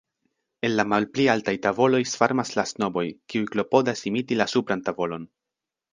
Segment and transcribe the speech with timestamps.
[0.67, 3.05] En la malpli altaj tavoloj svarmas la snoboj,
[3.35, 5.29] kiuj klopodas imiti la supran tavolon.